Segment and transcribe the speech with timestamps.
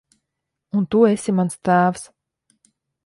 [0.79, 2.09] Un tu esi mans tēvs.